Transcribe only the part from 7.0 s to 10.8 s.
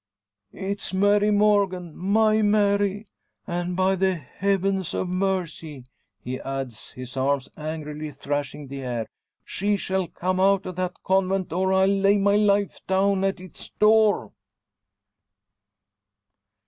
arms angrily thrashing the air, "she shall come out o'